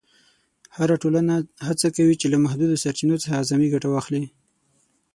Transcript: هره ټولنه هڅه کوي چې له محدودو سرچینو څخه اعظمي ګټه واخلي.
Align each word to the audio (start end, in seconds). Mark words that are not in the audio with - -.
هره 0.77 0.95
ټولنه 1.03 1.35
هڅه 1.67 1.87
کوي 1.95 2.15
چې 2.21 2.27
له 2.33 2.37
محدودو 2.45 2.81
سرچینو 2.83 3.21
څخه 3.23 3.33
اعظمي 3.39 3.67
ګټه 3.73 3.87
واخلي. 3.91 4.23